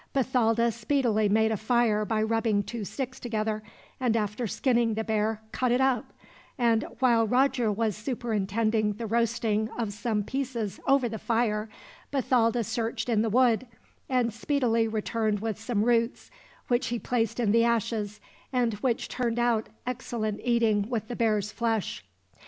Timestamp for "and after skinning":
3.99-4.95